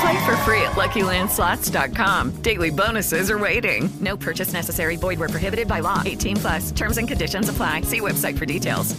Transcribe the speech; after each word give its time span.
Play 0.00 0.26
for 0.26 0.36
free 0.44 0.62
at 0.62 0.76
LuckyLandSlots.com. 0.76 2.42
Daily 2.42 2.70
bonuses 2.70 3.30
are 3.30 3.38
waiting. 3.38 3.88
No 4.00 4.16
purchase 4.16 4.52
necessary. 4.52 4.96
Void 4.96 5.18
where 5.18 5.28
prohibited 5.28 5.66
by 5.66 5.80
law. 5.80 6.02
18 6.04 6.36
plus. 6.36 6.72
Terms 6.72 6.98
and 6.98 7.08
conditions 7.08 7.48
apply. 7.48 7.82
See 7.82 8.00
website 8.00 8.36
for 8.38 8.46
details. 8.46 8.94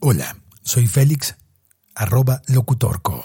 Hola, 0.00 0.36
soy 0.62 0.86
Félix, 0.86 1.34
arroba 1.94 2.42
locutorco. 2.48 3.24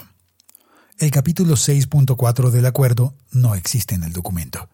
El 0.98 1.10
capítulo 1.10 1.54
6.4 1.54 2.50
del 2.50 2.64
acuerdo 2.64 3.14
no 3.32 3.54
existe 3.54 3.94
en 3.94 4.04
el 4.04 4.12
documento. 4.14 4.68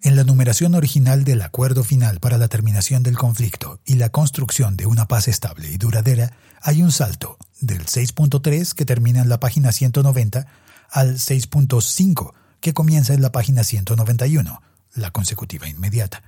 En 0.00 0.14
la 0.14 0.22
numeración 0.22 0.76
original 0.76 1.24
del 1.24 1.42
acuerdo 1.42 1.82
final 1.82 2.20
para 2.20 2.38
la 2.38 2.46
terminación 2.46 3.02
del 3.02 3.18
conflicto 3.18 3.80
y 3.84 3.94
la 3.94 4.10
construcción 4.10 4.76
de 4.76 4.86
una 4.86 5.08
paz 5.08 5.26
estable 5.26 5.72
y 5.72 5.76
duradera, 5.76 6.32
hay 6.62 6.82
un 6.82 6.92
salto 6.92 7.36
del 7.60 7.84
6.3 7.84 8.74
que 8.74 8.84
termina 8.84 9.22
en 9.22 9.28
la 9.28 9.40
página 9.40 9.72
190 9.72 10.46
al 10.90 11.16
6.5 11.16 12.32
que 12.60 12.74
comienza 12.74 13.12
en 13.12 13.22
la 13.22 13.32
página 13.32 13.64
191, 13.64 14.62
la 14.94 15.10
consecutiva 15.10 15.68
inmediata. 15.68 16.22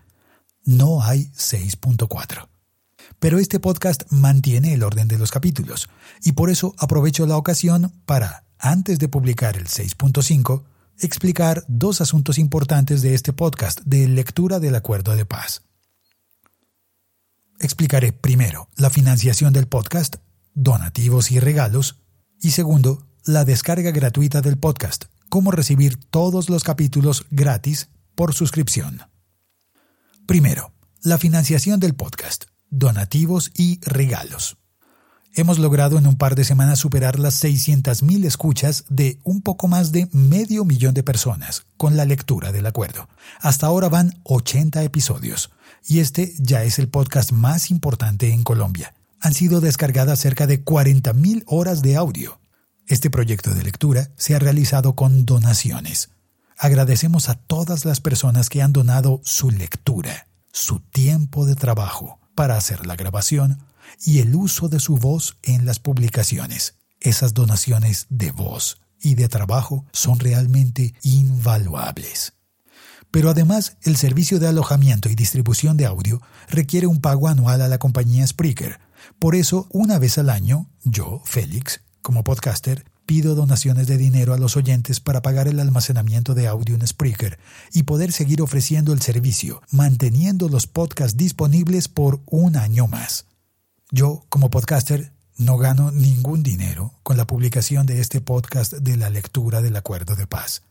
No 0.64 1.02
hay 1.02 1.26
6.4. 1.36 2.48
Pero 3.20 3.38
este 3.38 3.60
podcast 3.60 4.02
mantiene 4.10 4.74
el 4.74 4.82
orden 4.82 5.06
de 5.06 5.18
los 5.18 5.30
capítulos, 5.30 5.88
y 6.22 6.32
por 6.32 6.50
eso 6.50 6.74
aprovecho 6.78 7.24
la 7.26 7.36
ocasión 7.36 7.92
para, 8.04 8.44
antes 8.58 8.98
de 8.98 9.08
publicar 9.08 9.56
el 9.56 9.66
6.5, 9.66 10.64
explicar 11.01 11.65
dos 11.69 12.01
asuntos 12.01 12.39
importantes 12.39 13.03
de 13.03 13.15
este 13.15 13.33
podcast 13.33 13.81
de 13.84 14.06
lectura 14.09 14.61
del 14.61 14.75
acuerdo 14.75 15.17
de 15.17 15.25
paz. 15.25 15.62
Explicaré 17.59 18.12
primero 18.12 18.69
la 18.77 18.91
financiación 18.91 19.53
del 19.53 19.67
podcast, 19.67 20.17
donativos 20.55 21.31
y 21.31 21.41
regalos, 21.41 21.97
y 22.41 22.53
segundo, 22.53 23.06
la 23.25 23.45
descarga 23.45 23.91
gratuita 23.91 24.41
del 24.41 24.59
podcast, 24.59 25.05
cómo 25.28 25.51
recibir 25.51 25.97
todos 25.97 26.48
los 26.48 26.65
capítulos 26.65 27.27
gratis 27.31 27.91
por 28.15 28.34
suscripción. 28.34 29.03
Primero, 30.27 30.73
la 31.03 31.19
financiación 31.19 31.81
del 31.81 31.95
podcast, 31.95 32.45
donativos 32.71 33.51
y 33.55 33.81
regalos. 33.83 34.59
Hemos 35.34 35.61
logrado 35.61 35.97
en 35.97 36.09
un 36.09 36.17
par 36.17 36.34
de 36.34 36.42
semanas 36.42 36.81
superar 36.81 37.20
las 37.20 37.42
600.000 37.45 38.25
escuchas 38.25 38.84
de 38.89 39.20
un 39.23 39.42
poco 39.42 39.69
más 39.69 39.92
de 39.92 40.09
medio 40.12 40.65
millón 40.65 40.93
de 40.93 41.04
personas 41.04 41.66
con 41.77 41.97
la 41.97 42.04
lectura 42.04 42.50
del 42.50 42.66
acuerdo. 42.66 43.09
Hasta 43.41 43.69
ahora 43.69 43.88
van 43.88 44.21
80 44.25 44.82
episodios 44.82 45.50
y 45.87 46.00
este 46.00 46.34
ya 46.38 46.65
es 46.65 46.81
el 46.81 46.88
podcast 46.88 47.31
más 47.31 47.71
importante 47.71 48.32
en 48.32 48.43
Colombia. 48.43 48.93
Han 49.21 49.32
sido 49.32 49.60
descargadas 49.60 50.19
cerca 50.19 50.49
de 50.49 50.65
40.000 50.65 51.44
horas 51.47 51.81
de 51.81 51.94
audio. 51.94 52.41
Este 52.88 53.09
proyecto 53.09 53.54
de 53.54 53.62
lectura 53.62 54.10
se 54.16 54.34
ha 54.34 54.41
realizado 54.41 54.97
con 54.97 55.27
donaciones. 55.27 56.10
Agradecemos 56.59 57.28
a 57.28 57.34
todas 57.34 57.84
las 57.84 58.00
personas 58.00 58.49
que 58.49 58.62
han 58.62 58.72
donado 58.72 59.21
su 59.22 59.53
lectura, 59.53 60.27
su 60.53 60.81
tiempo 60.81 61.47
de 61.47 61.54
trabajo 61.54 62.19
para 62.34 62.56
hacer 62.56 62.84
la 62.84 62.97
grabación 62.97 63.69
y 64.05 64.21
el 64.21 64.34
uso 64.34 64.69
de 64.69 64.81
su 64.81 64.97
voz 64.97 65.37
en 65.43 65.67
las 65.67 65.78
publicaciones. 65.78 66.75
Esas 67.01 67.34
donaciones 67.34 68.06
de 68.11 68.31
voz 68.31 68.81
y 69.01 69.15
de 69.15 69.28
trabajo 69.28 69.87
son 69.93 70.21
realmente 70.21 70.95
invaluables. 71.03 72.34
Pero 73.11 73.31
además, 73.31 73.77
el 73.83 73.97
servicio 73.97 74.39
de 74.39 74.47
alojamiento 74.47 75.09
y 75.09 75.15
distribución 75.15 75.77
de 75.77 75.87
audio 75.87 76.23
requiere 76.49 76.87
un 76.87 77.01
pago 77.01 77.28
anual 77.28 77.61
a 77.62 77.69
la 77.69 77.78
compañía 77.78 78.27
Spreaker. 78.27 78.78
Por 79.19 79.34
eso, 79.34 79.67
una 79.71 79.99
vez 79.99 80.19
al 80.19 80.31
año, 80.31 80.71
yo, 80.84 81.21
Félix, 81.25 81.81
como 82.03 82.22
podcaster, 82.22 82.84
pido 83.07 83.34
donaciones 83.34 83.89
de 83.89 83.97
dinero 83.97 84.34
a 84.34 84.39
los 84.39 84.57
oyentes 84.57 85.01
para 85.01 85.22
pagar 85.22 85.49
el 85.49 85.59
almacenamiento 85.59 86.34
de 86.34 86.47
audio 86.47 86.77
en 86.77 86.87
Spreaker 86.87 87.41
y 87.72 87.83
poder 87.83 88.12
seguir 88.12 88.41
ofreciendo 88.41 88.93
el 88.93 89.03
servicio, 89.03 89.62
manteniendo 89.72 90.49
los 90.49 90.69
podcasts 90.69 91.17
disponibles 91.17 91.89
por 91.89 92.22
un 92.27 92.57
año 92.57 92.87
más. 92.87 93.27
Yo, 93.93 94.25
como 94.28 94.51
podcaster, 94.51 95.12
no 95.37 95.59
gano 95.59 95.91
ningún 95.91 96.45
dinero 96.45 96.95
con 97.03 97.17
la 97.17 97.27
publicación 97.27 97.87
de 97.87 98.01
este 98.01 98.21
podcast 98.21 98.73
de 98.73 98.97
la 98.97 99.11
lectura 99.11 99.62
del 99.62 99.75
acuerdo 99.75 100.15
de 100.15 100.28
paz. 100.28 100.62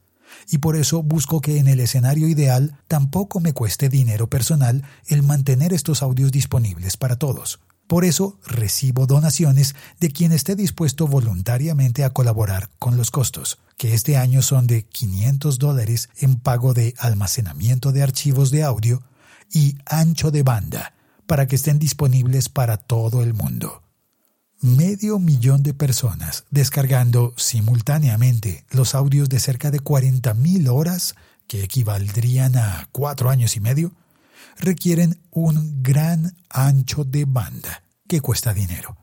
Y 0.50 0.60
por 0.60 0.78
eso 0.78 1.04
busco 1.04 1.42
que 1.42 1.58
en 1.58 1.68
el 1.68 1.82
escenario 1.82 2.30
ideal 2.30 2.78
tampoco 2.88 3.42
me 3.42 3.52
cueste 3.52 3.90
dinero 3.90 4.30
personal 4.30 4.86
el 5.08 5.24
mantener 5.24 5.74
estos 5.74 6.02
audios 6.02 6.32
disponibles 6.32 6.96
para 6.96 7.18
todos. 7.18 7.60
Por 7.88 8.06
eso 8.06 8.40
recibo 8.46 9.06
donaciones 9.06 9.76
de 10.00 10.12
quien 10.12 10.32
esté 10.32 10.56
dispuesto 10.56 11.06
voluntariamente 11.06 12.06
a 12.06 12.12
colaborar 12.12 12.70
con 12.80 12.96
los 12.96 13.12
costos, 13.12 13.58
que 13.76 13.96
este 13.96 14.16
año 14.16 14.42
son 14.44 14.66
de 14.66 14.84
500 14.84 15.60
dólares 15.60 16.10
en 16.20 16.36
pago 16.36 16.74
de 16.74 16.94
almacenamiento 17.00 17.92
de 17.92 18.04
archivos 18.04 18.52
de 18.52 18.64
audio 18.64 19.02
y 19.52 19.76
ancho 19.88 20.32
de 20.32 20.44
banda, 20.44 20.94
para 21.30 21.46
que 21.46 21.58
estén 21.58 21.78
disponibles 21.78 22.50
para 22.50 22.78
todo 22.78 23.22
el 23.22 23.36
mundo. 23.36 23.84
Medio 24.62 25.20
millón 25.20 25.62
de 25.62 25.76
personas 25.76 26.46
descargando 26.50 27.36
simultáneamente 27.38 28.66
los 28.72 28.96
audios 28.96 29.30
de 29.30 29.40
cerca 29.40 29.70
de 29.70 29.80
40.000 29.80 30.68
horas, 30.74 31.14
que 31.46 31.62
equivaldrían 31.64 32.58
a 32.58 32.90
cuatro 32.92 33.30
años 33.30 33.56
y 33.56 33.60
medio, 33.60 33.94
requieren 34.58 35.22
un 35.30 35.84
gran 35.84 36.36
ancho 36.50 37.04
de 37.04 37.26
banda 37.26 37.84
que 38.08 38.22
cuesta 38.22 38.56
dinero. 38.56 38.98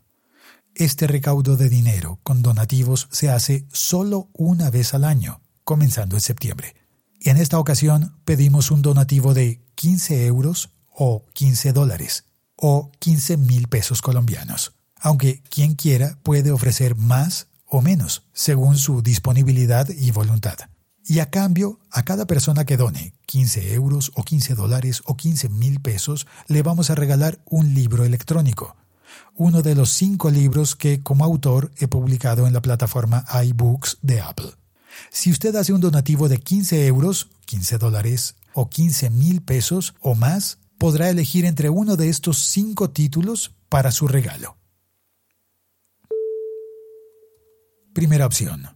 Este 0.74 1.06
recaudo 1.06 1.56
de 1.56 1.68
dinero 1.68 2.18
con 2.24 2.42
donativos 2.42 3.06
se 3.12 3.30
hace 3.30 3.68
solo 3.72 4.30
una 4.32 4.68
vez 4.68 4.94
al 4.94 5.04
año, 5.04 5.42
comenzando 5.62 6.16
en 6.16 6.22
septiembre. 6.22 6.74
Y 7.20 7.30
en 7.30 7.36
esta 7.36 7.60
ocasión 7.60 8.18
pedimos 8.24 8.72
un 8.72 8.82
donativo 8.82 9.32
de 9.32 9.62
15 9.76 10.26
euros 10.26 10.70
o 10.96 11.24
15 11.34 11.72
dólares 11.72 12.24
o 12.56 12.90
15 12.98 13.36
mil 13.36 13.68
pesos 13.68 14.00
colombianos, 14.00 14.72
aunque 14.98 15.42
quien 15.42 15.74
quiera 15.74 16.18
puede 16.22 16.50
ofrecer 16.50 16.96
más 16.96 17.48
o 17.68 17.82
menos, 17.82 18.22
según 18.32 18.78
su 18.78 19.02
disponibilidad 19.02 19.88
y 19.88 20.10
voluntad. 20.10 20.56
Y 21.04 21.20
a 21.20 21.30
cambio, 21.30 21.78
a 21.92 22.04
cada 22.04 22.26
persona 22.26 22.64
que 22.64 22.76
done 22.76 23.12
15 23.26 23.74
euros 23.74 24.10
o 24.14 24.24
15 24.24 24.54
dólares 24.54 25.02
o 25.04 25.16
15 25.16 25.50
mil 25.50 25.80
pesos, 25.80 26.26
le 26.48 26.62
vamos 26.62 26.90
a 26.90 26.94
regalar 26.94 27.38
un 27.44 27.74
libro 27.74 28.04
electrónico, 28.04 28.74
uno 29.36 29.62
de 29.62 29.74
los 29.74 29.90
cinco 29.90 30.30
libros 30.30 30.74
que 30.74 31.02
como 31.02 31.24
autor 31.24 31.70
he 31.78 31.86
publicado 31.86 32.46
en 32.46 32.54
la 32.54 32.62
plataforma 32.62 33.24
iBooks 33.44 33.98
de 34.02 34.20
Apple. 34.20 34.52
Si 35.10 35.30
usted 35.30 35.54
hace 35.56 35.72
un 35.72 35.80
donativo 35.80 36.28
de 36.28 36.38
15 36.38 36.86
euros, 36.86 37.28
15 37.44 37.78
dólares 37.78 38.34
o 38.54 38.68
15 38.68 39.10
mil 39.10 39.42
pesos 39.42 39.94
o 40.00 40.14
más, 40.14 40.58
podrá 40.78 41.08
elegir 41.08 41.44
entre 41.44 41.70
uno 41.70 41.96
de 41.96 42.08
estos 42.08 42.38
cinco 42.38 42.90
títulos 42.90 43.54
para 43.68 43.92
su 43.92 44.08
regalo. 44.08 44.56
Primera 47.92 48.26
opción. 48.26 48.68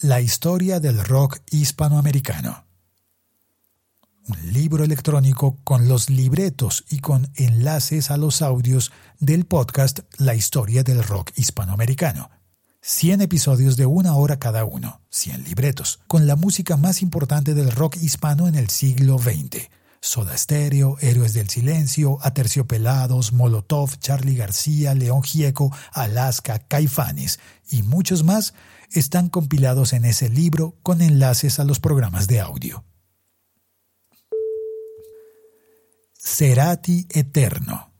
La 0.00 0.20
historia 0.20 0.80
del 0.80 1.04
rock 1.04 1.38
hispanoamericano. 1.50 2.66
Un 4.26 4.52
libro 4.54 4.84
electrónico 4.84 5.58
con 5.64 5.88
los 5.88 6.08
libretos 6.08 6.86
y 6.88 7.00
con 7.00 7.30
enlaces 7.34 8.10
a 8.10 8.16
los 8.16 8.40
audios 8.40 8.90
del 9.20 9.44
podcast 9.44 10.00
La 10.16 10.34
historia 10.34 10.82
del 10.82 11.02
rock 11.02 11.32
hispanoamericano. 11.36 12.30
100 12.80 13.22
episodios 13.22 13.76
de 13.76 13.86
una 13.86 14.14
hora 14.16 14.38
cada 14.38 14.64
uno, 14.64 15.02
100 15.10 15.44
libretos, 15.44 16.00
con 16.06 16.26
la 16.26 16.36
música 16.36 16.78
más 16.78 17.02
importante 17.02 17.54
del 17.54 17.70
rock 17.70 17.96
hispano 17.96 18.48
en 18.48 18.54
el 18.54 18.70
siglo 18.70 19.18
XX 19.18 19.68
Soda 20.04 20.36
Stereo, 20.36 20.98
Héroes 21.00 21.32
del 21.32 21.48
Silencio, 21.48 22.18
Aterciopelados, 22.20 23.32
Molotov, 23.32 23.96
Charlie 23.98 24.36
García, 24.36 24.94
León 24.94 25.22
Gieco, 25.22 25.74
Alaska, 25.92 26.58
Caifanes 26.58 27.40
y 27.70 27.82
muchos 27.82 28.22
más 28.22 28.52
están 28.90 29.30
compilados 29.30 29.94
en 29.94 30.04
ese 30.04 30.28
libro 30.28 30.76
con 30.82 31.00
enlaces 31.00 31.58
a 31.58 31.64
los 31.64 31.80
programas 31.80 32.26
de 32.26 32.40
audio. 32.40 32.84
Cerati 36.18 37.06
Eterno, 37.08 37.90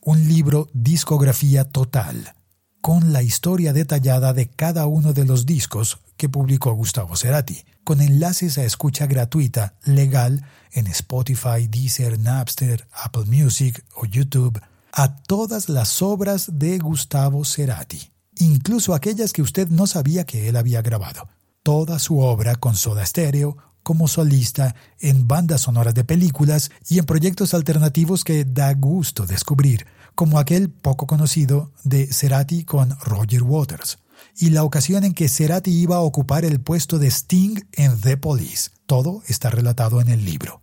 un 0.00 0.26
libro 0.26 0.68
discografía 0.72 1.70
total, 1.70 2.34
con 2.80 3.12
la 3.12 3.22
historia 3.22 3.72
detallada 3.72 4.32
de 4.32 4.48
cada 4.48 4.86
uno 4.86 5.12
de 5.12 5.24
los 5.24 5.46
discos 5.46 6.00
que 6.16 6.28
publicó 6.28 6.72
Gustavo 6.74 7.16
Cerati, 7.16 7.64
con 7.82 8.00
enlaces 8.00 8.58
a 8.58 8.64
escucha 8.64 9.06
gratuita, 9.06 9.74
legal, 9.84 10.44
en 10.72 10.86
Spotify, 10.88 11.68
Deezer, 11.68 12.18
Napster, 12.18 12.88
Apple 12.92 13.24
Music 13.26 13.84
o 13.94 14.06
YouTube, 14.06 14.60
a 14.92 15.16
todas 15.16 15.68
las 15.68 16.02
obras 16.02 16.58
de 16.58 16.78
Gustavo 16.78 17.44
Cerati, 17.44 18.10
incluso 18.38 18.94
aquellas 18.94 19.32
que 19.32 19.42
usted 19.42 19.68
no 19.68 19.86
sabía 19.86 20.24
que 20.24 20.48
él 20.48 20.56
había 20.56 20.82
grabado. 20.82 21.28
Toda 21.62 21.98
su 21.98 22.18
obra 22.18 22.56
con 22.56 22.74
Soda 22.74 23.04
Stereo, 23.04 23.56
como 23.82 24.08
solista, 24.08 24.74
en 25.00 25.28
bandas 25.28 25.62
sonoras 25.62 25.94
de 25.94 26.04
películas 26.04 26.70
y 26.88 26.98
en 26.98 27.06
proyectos 27.06 27.54
alternativos 27.54 28.24
que 28.24 28.44
da 28.44 28.72
gusto 28.74 29.26
descubrir, 29.26 29.86
como 30.14 30.38
aquel 30.38 30.70
poco 30.70 31.06
conocido 31.06 31.72
de 31.82 32.06
Cerati 32.06 32.64
con 32.64 32.98
Roger 33.00 33.42
Waters 33.42 33.98
y 34.36 34.50
la 34.50 34.64
ocasión 34.64 35.04
en 35.04 35.14
que 35.14 35.28
Cerati 35.28 35.70
iba 35.70 35.96
a 35.96 36.00
ocupar 36.00 36.44
el 36.44 36.60
puesto 36.60 36.98
de 36.98 37.08
Sting 37.08 37.60
en 37.72 38.00
The 38.00 38.16
Police. 38.16 38.70
Todo 38.86 39.22
está 39.28 39.50
relatado 39.50 40.00
en 40.00 40.08
el 40.08 40.24
libro. 40.24 40.62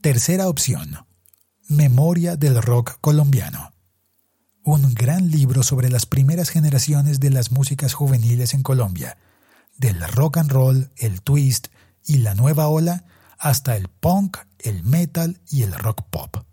Tercera 0.00 0.48
opción. 0.48 1.06
Memoria 1.68 2.36
del 2.36 2.60
rock 2.60 2.98
colombiano. 3.00 3.72
Un 4.62 4.94
gran 4.94 5.30
libro 5.30 5.62
sobre 5.62 5.88
las 5.88 6.06
primeras 6.06 6.50
generaciones 6.50 7.20
de 7.20 7.30
las 7.30 7.50
músicas 7.52 7.94
juveniles 7.94 8.54
en 8.54 8.62
Colombia, 8.62 9.18
del 9.76 10.00
rock 10.08 10.38
and 10.38 10.50
roll, 10.50 10.90
el 10.96 11.22
twist 11.22 11.68
y 12.04 12.18
la 12.18 12.34
nueva 12.34 12.68
ola, 12.68 13.04
hasta 13.38 13.76
el 13.76 13.88
punk, 13.88 14.38
el 14.58 14.84
metal 14.84 15.40
y 15.50 15.62
el 15.62 15.72
rock 15.72 16.02
pop. 16.10 16.44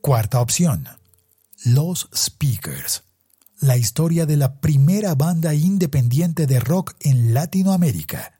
Cuarta 0.00 0.40
opción. 0.40 0.86
Los 1.64 2.10
Speakers, 2.14 3.04
la 3.58 3.78
historia 3.78 4.26
de 4.26 4.36
la 4.36 4.60
primera 4.60 5.14
banda 5.14 5.54
independiente 5.54 6.46
de 6.46 6.60
rock 6.60 6.92
en 7.00 7.32
Latinoamérica 7.32 8.38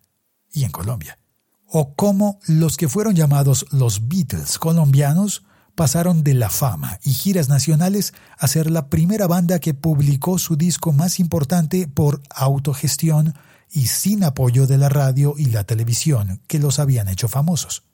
y 0.53 0.65
en 0.65 0.71
Colombia, 0.71 1.19
o 1.67 1.95
cómo 1.95 2.39
los 2.47 2.77
que 2.77 2.87
fueron 2.87 3.15
llamados 3.15 3.65
los 3.73 4.09
Beatles 4.09 4.59
colombianos 4.59 5.43
pasaron 5.75 6.23
de 6.23 6.35
la 6.35 6.51
fama 6.51 7.01
y 7.03 7.15
giras 7.15 7.49
nacionales 7.49 8.13
a 8.37 8.47
ser 8.47 8.71
la 8.71 8.91
primera 8.91 9.27
banda 9.27 9.59
que 9.59 9.73
publicó 9.73 10.37
su 10.37 10.57
disco 10.57 10.93
más 10.93 11.19
importante 11.19 11.89
por 11.89 12.21
autogestión 12.29 13.35
y 13.71 13.87
sin 13.87 14.23
apoyo 14.23 14.67
de 14.67 14.77
la 14.77 14.91
radio 14.91 15.33
y 15.39 15.47
la 15.47 15.65
televisión 15.65 16.43
que 16.47 16.59
los 16.59 16.79
habían 16.79 17.09
hecho 17.09 17.29
famosos. 17.29 17.85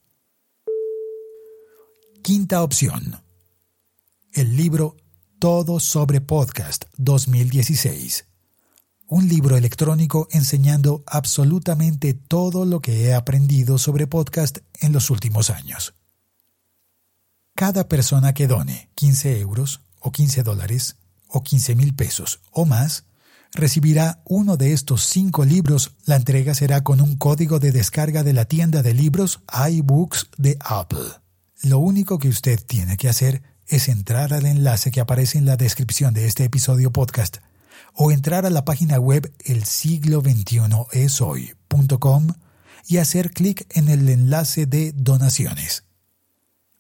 Quinta 2.21 2.65
opción. 2.65 3.23
El 4.33 4.57
libro 4.57 4.97
todo 5.41 5.81
sobre 5.81 6.21
Podcast 6.21 6.85
2016. 6.99 8.27
Un 9.07 9.27
libro 9.27 9.57
electrónico 9.57 10.29
enseñando 10.31 11.03
absolutamente 11.07 12.13
todo 12.13 12.67
lo 12.67 12.81
que 12.81 13.07
he 13.07 13.15
aprendido 13.15 13.79
sobre 13.79 14.07
podcast 14.07 14.59
en 14.81 14.93
los 14.93 15.09
últimos 15.09 15.49
años. 15.49 15.95
Cada 17.57 17.89
persona 17.89 18.35
que 18.35 18.47
done 18.47 18.91
15 18.95 19.41
euros 19.41 19.81
o 19.99 20.13
15 20.13 20.43
dólares 20.43 20.97
o 21.27 21.43
15 21.43 21.75
mil 21.75 21.95
pesos 21.95 22.41
o 22.53 22.67
más 22.67 23.05
recibirá 23.53 24.21
uno 24.27 24.59
de 24.59 24.75
estos 24.75 25.05
cinco 25.05 25.47
libros. 25.47 25.93
La 26.05 26.17
entrega 26.17 26.53
será 26.53 26.85
con 26.85 27.01
un 27.01 27.17
código 27.17 27.59
de 27.59 27.73
descarga 27.73 28.23
de 28.23 28.35
la 28.35 28.45
tienda 28.45 28.83
de 28.83 28.93
libros 28.93 29.41
iBooks 29.71 30.29
de 30.37 30.59
Apple. 30.61 31.09
Lo 31.63 31.79
único 31.79 32.19
que 32.19 32.29
usted 32.29 32.61
tiene 32.63 32.99
que 32.99 33.09
hacer 33.09 33.43
es 33.71 33.89
entrar 33.89 34.35
al 34.35 34.47
enlace 34.47 34.91
que 34.91 35.01
aparece 35.01 35.39
en 35.39 35.47
la 35.47 35.57
descripción 35.57 36.13
de 36.13 36.27
este 36.27 36.45
episodio 36.45 36.91
podcast 36.91 37.37
o 37.95 38.11
entrar 38.11 38.45
a 38.45 38.51
la 38.51 38.65
página 38.65 38.99
web 38.99 39.33
el 39.45 39.65
siglo 39.65 40.23
21 40.23 40.89
es 40.93 41.21
hoy.com 41.21 42.27
y 42.89 42.97
hacer 42.97 43.31
clic 43.31 43.67
en 43.71 43.89
el 43.89 44.09
enlace 44.09 44.67
de 44.67 44.93
donaciones. 44.93 45.85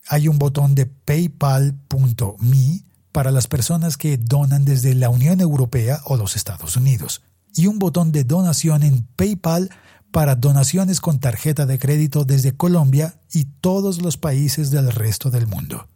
Hay 0.08 0.26
un 0.26 0.38
botón 0.38 0.74
de 0.74 0.86
paypal.me 0.86 2.84
para 3.12 3.30
las 3.30 3.46
personas 3.46 3.96
que 3.96 4.16
donan 4.16 4.64
desde 4.64 4.94
la 4.94 5.10
Unión 5.10 5.40
Europea 5.40 6.00
o 6.06 6.16
los 6.16 6.34
Estados 6.34 6.76
Unidos 6.76 7.22
y 7.54 7.68
un 7.68 7.78
botón 7.78 8.10
de 8.10 8.24
donación 8.24 8.82
en 8.82 9.06
PayPal 9.14 9.70
para 10.10 10.34
donaciones 10.34 11.00
con 11.00 11.20
tarjeta 11.20 11.66
de 11.66 11.78
crédito 11.78 12.24
desde 12.24 12.56
Colombia 12.56 13.20
y 13.32 13.44
todos 13.44 14.02
los 14.02 14.16
países 14.16 14.72
del 14.72 14.90
resto 14.90 15.30
del 15.30 15.46
mundo. 15.46 15.86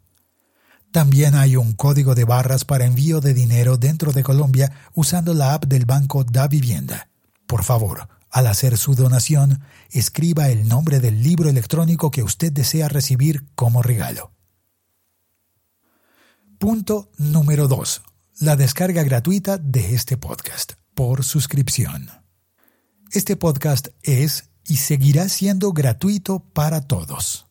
También 0.95 1.35
hay 1.35 1.57
un 1.57 1.73
código 1.73 2.15
de 2.15 2.23
barras 2.23 2.65
para 2.65 2.85
envío 2.85 3.21
de 3.21 3.35
dinero 3.35 3.77
dentro 3.77 4.13
de 4.13 4.23
Colombia 4.23 4.71
usando 4.95 5.35
la 5.35 5.53
app 5.53 5.65
del 5.65 5.87
banco 5.87 6.23
Da 6.23 6.47
Vivienda. 6.47 7.09
Por 7.49 7.65
favor, 7.65 8.07
al 8.31 8.47
hacer 8.47 8.79
su 8.79 8.95
donación, 8.95 9.65
escriba 9.91 10.51
el 10.51 10.69
nombre 10.69 11.01
del 11.01 11.21
libro 11.21 11.49
electrónico 11.49 12.13
que 12.13 12.23
usted 12.23 12.53
desea 12.53 12.89
recibir 12.89 13.45
como 13.57 13.83
regalo. 13.83 14.31
Punto 16.61 17.11
número 17.19 17.67
2. 17.67 18.03
La 18.39 18.55
descarga 18.55 19.03
gratuita 19.03 19.59
de 19.59 19.97
este 19.97 20.17
podcast 20.17 20.75
por 20.95 21.25
suscripción. 21.25 22.09
Este 23.11 23.35
podcast 23.35 23.89
es 24.05 24.45
y 24.65 24.77
seguirá 24.77 25.29
siendo 25.29 25.73
gratuito 25.73 26.39
para 26.39 26.83
todos. 26.83 27.49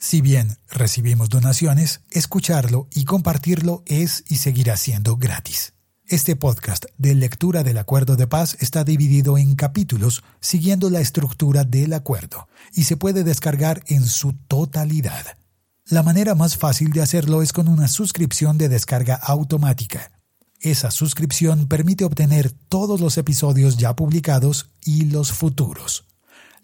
Si 0.00 0.20
bien 0.20 0.58
recibimos 0.70 1.28
donaciones, 1.28 2.02
escucharlo 2.12 2.86
y 2.94 3.04
compartirlo 3.04 3.82
es 3.84 4.22
y 4.28 4.36
seguirá 4.36 4.76
siendo 4.76 5.16
gratis. 5.16 5.74
Este 6.06 6.36
podcast 6.36 6.86
de 6.98 7.16
lectura 7.16 7.64
del 7.64 7.78
acuerdo 7.78 8.14
de 8.14 8.28
paz 8.28 8.56
está 8.60 8.84
dividido 8.84 9.36
en 9.36 9.56
capítulos 9.56 10.22
siguiendo 10.40 10.88
la 10.88 11.00
estructura 11.00 11.64
del 11.64 11.92
acuerdo 11.92 12.48
y 12.72 12.84
se 12.84 12.96
puede 12.96 13.24
descargar 13.24 13.82
en 13.88 14.06
su 14.06 14.34
totalidad. 14.34 15.36
La 15.84 16.04
manera 16.04 16.36
más 16.36 16.56
fácil 16.56 16.92
de 16.92 17.02
hacerlo 17.02 17.42
es 17.42 17.52
con 17.52 17.66
una 17.66 17.88
suscripción 17.88 18.56
de 18.56 18.68
descarga 18.68 19.16
automática. 19.16 20.12
Esa 20.60 20.92
suscripción 20.92 21.66
permite 21.66 22.04
obtener 22.04 22.52
todos 22.52 23.00
los 23.00 23.18
episodios 23.18 23.76
ya 23.76 23.96
publicados 23.96 24.70
y 24.84 25.06
los 25.06 25.32
futuros. 25.32 26.07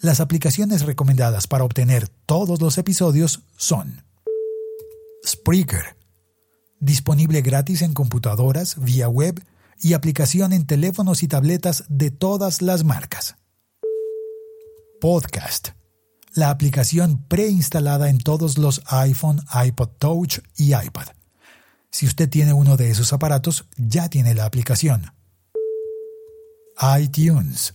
Las 0.00 0.20
aplicaciones 0.20 0.82
recomendadas 0.82 1.46
para 1.46 1.64
obtener 1.64 2.08
todos 2.08 2.60
los 2.60 2.78
episodios 2.78 3.42
son 3.56 4.04
Spreaker, 5.26 5.96
disponible 6.80 7.40
gratis 7.40 7.82
en 7.82 7.94
computadoras, 7.94 8.76
vía 8.78 9.08
web 9.08 9.42
y 9.80 9.94
aplicación 9.94 10.52
en 10.52 10.66
teléfonos 10.66 11.22
y 11.22 11.28
tabletas 11.28 11.84
de 11.88 12.10
todas 12.10 12.60
las 12.60 12.84
marcas. 12.84 13.36
Podcast, 15.00 15.70
la 16.34 16.50
aplicación 16.50 17.24
preinstalada 17.26 18.10
en 18.10 18.18
todos 18.18 18.58
los 18.58 18.82
iPhone, 18.86 19.42
iPod 19.64 19.88
Touch 19.98 20.38
y 20.56 20.74
iPad. 20.74 21.08
Si 21.90 22.06
usted 22.06 22.28
tiene 22.28 22.52
uno 22.52 22.76
de 22.76 22.90
esos 22.90 23.12
aparatos, 23.12 23.66
ya 23.76 24.08
tiene 24.08 24.34
la 24.34 24.46
aplicación. 24.46 25.12
iTunes, 26.98 27.74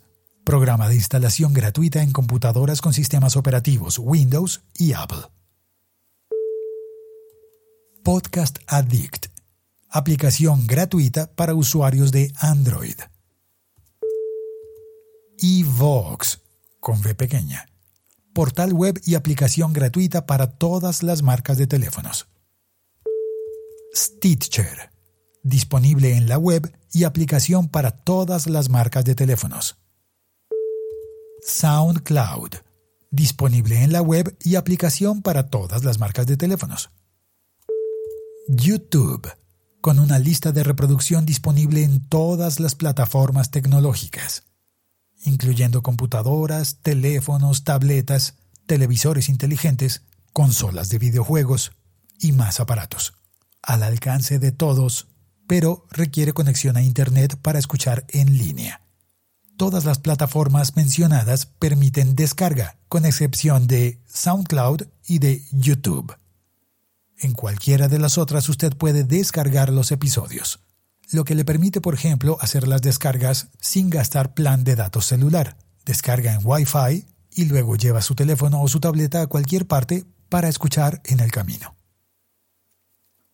programa 0.49 0.89
de 0.89 0.95
instalación 0.95 1.53
gratuita 1.53 2.01
en 2.01 2.11
computadoras 2.11 2.81
con 2.81 2.91
sistemas 2.91 3.35
operativos 3.35 3.99
Windows 3.99 4.63
y 4.73 4.93
Apple. 4.93 5.27
Podcast 8.03 8.57
Addict, 8.65 9.27
aplicación 9.91 10.65
gratuita 10.65 11.27
para 11.35 11.53
usuarios 11.53 12.11
de 12.11 12.33
Android. 12.39 12.95
eVox, 15.37 16.39
con 16.79 16.97
V 16.97 17.13
pequeña, 17.13 17.67
portal 18.33 18.73
web 18.73 18.99
y 19.05 19.13
aplicación 19.13 19.71
gratuita 19.71 20.25
para 20.25 20.47
todas 20.47 21.03
las 21.03 21.21
marcas 21.21 21.59
de 21.59 21.67
teléfonos. 21.67 22.27
Stitcher, 23.95 24.89
disponible 25.43 26.17
en 26.17 26.27
la 26.27 26.39
web 26.39 26.75
y 26.91 27.03
aplicación 27.03 27.67
para 27.67 27.91
todas 27.91 28.47
las 28.47 28.69
marcas 28.69 29.05
de 29.05 29.13
teléfonos. 29.13 29.79
SoundCloud, 31.45 32.55
disponible 33.11 33.83
en 33.83 33.91
la 33.91 34.01
web 34.01 34.37
y 34.43 34.55
aplicación 34.55 35.21
para 35.21 35.49
todas 35.49 35.83
las 35.83 35.99
marcas 35.99 36.27
de 36.27 36.37
teléfonos. 36.37 36.91
YouTube, 38.47 39.29
con 39.81 39.99
una 39.99 40.19
lista 40.19 40.51
de 40.51 40.63
reproducción 40.63 41.25
disponible 41.25 41.83
en 41.83 42.07
todas 42.07 42.59
las 42.59 42.75
plataformas 42.75 43.51
tecnológicas. 43.51 44.43
incluyendo 45.25 45.83
computadoras, 45.83 46.77
teléfonos, 46.81 47.65
tabletas, 47.65 48.35
televisores 48.67 49.27
inteligentes, 49.27 50.03
consolas 50.31 50.89
de 50.89 50.97
videojuegos 50.97 51.73
y 52.19 52.31
más 52.31 52.61
aparatos. 52.61 53.15
Al 53.61 53.83
alcance 53.83 54.39
de 54.39 54.53
todos, 54.53 55.09
pero 55.45 55.85
requiere 55.91 56.31
conexión 56.31 56.77
a 56.77 56.83
Internet 56.83 57.35
para 57.41 57.59
escuchar 57.59 58.05
en 58.09 58.37
línea. 58.37 58.81
Todas 59.59 59.83
las 59.83 59.99
plataformas 59.99 60.77
mencionadas 60.77 61.45
permiten 61.45 62.15
descarga, 62.15 62.77
con 62.87 63.03
excepción 63.03 63.67
de 63.67 63.99
SoundCloud 64.07 64.83
y 65.05 65.19
de 65.19 65.43
YouTube. 65.51 66.15
En 67.17 67.33
cualquiera 67.33 67.89
de 67.89 67.99
las 67.99 68.17
otras 68.17 68.47
usted 68.47 68.71
puede 68.77 69.03
descargar 69.03 69.73
los 69.73 69.91
episodios, 69.91 70.61
lo 71.11 71.25
que 71.25 71.35
le 71.35 71.43
permite, 71.43 71.81
por 71.81 71.93
ejemplo, 71.93 72.37
hacer 72.39 72.69
las 72.69 72.81
descargas 72.81 73.49
sin 73.59 73.89
gastar 73.89 74.33
plan 74.33 74.63
de 74.63 74.77
datos 74.77 75.07
celular. 75.07 75.57
Descarga 75.83 76.33
en 76.35 76.39
Wi-Fi 76.41 77.05
y 77.31 77.43
luego 77.43 77.75
lleva 77.75 78.01
su 78.01 78.15
teléfono 78.15 78.61
o 78.61 78.69
su 78.69 78.79
tableta 78.79 79.23
a 79.23 79.27
cualquier 79.27 79.67
parte 79.67 80.05
para 80.29 80.47
escuchar 80.47 81.01
en 81.03 81.19
el 81.19 81.33
camino. 81.33 81.75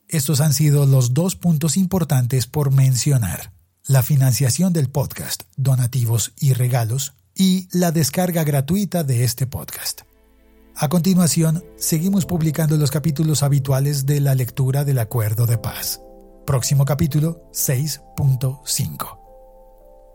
Estos 0.08 0.42
han 0.42 0.54
sido 0.56 0.88
los 0.88 1.14
dos 1.14 1.36
puntos 1.36 1.78
importantes 1.78 2.48
por 2.48 2.72
mencionar. 2.72 3.55
La 3.88 4.02
financiación 4.02 4.74
del 4.74 4.90
podcast, 4.90 5.44
donativos 5.58 6.34
y 6.40 6.54
regalos, 6.54 7.14
y 7.36 7.68
la 7.72 7.92
descarga 7.92 8.44
gratuita 8.44 9.04
de 9.04 9.24
este 9.24 9.46
podcast. 9.46 10.02
A 10.76 10.90
continuación, 10.90 11.64
seguimos 11.78 12.26
publicando 12.26 12.78
los 12.78 12.90
capítulos 12.90 13.44
habituales 13.44 14.08
de 14.08 14.22
la 14.22 14.34
lectura 14.34 14.86
del 14.86 14.98
Acuerdo 14.98 15.46
de 15.46 15.60
Paz. 15.60 16.02
Próximo 16.48 16.84
capítulo 16.84 17.48
6.5. 17.54 19.20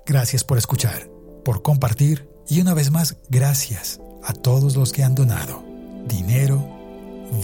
Gracias 0.05 0.43
por 0.43 0.59
escuchar, 0.59 1.09
por 1.45 1.63
compartir 1.63 2.29
y 2.49 2.61
una 2.61 2.75
vez 2.75 2.91
más, 2.91 3.19
gracias 3.29 4.01
a 4.25 4.33
todos 4.33 4.75
los 4.75 4.93
que 4.93 5.05
han 5.05 5.15
donado 5.15 5.63
dinero, 6.09 6.59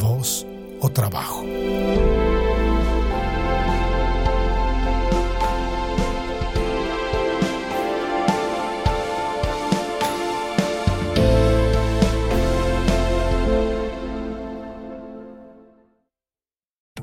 voz 0.01 0.45
o 0.81 0.91
trabajo. 0.91 1.45